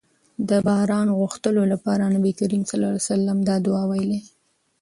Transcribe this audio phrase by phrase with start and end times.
[0.49, 4.19] د باران غوښتلو لپاره نبي کريم صلی الله علیه وسلم دا دعاء ويلي